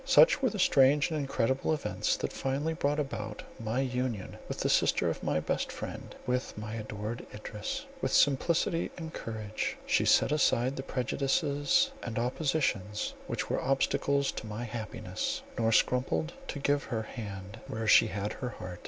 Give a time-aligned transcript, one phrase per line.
[0.03, 4.67] Such were the strange and incredible events, that finally brought about my union with the
[4.67, 7.85] sister of my best friend, with my adored Idris.
[8.01, 12.81] With simplicity and courage she set aside the prejudices and opposition
[13.27, 18.29] which were obstacles to my happiness, nor scrupled to give her hand, where she had
[18.31, 18.79] given her heart.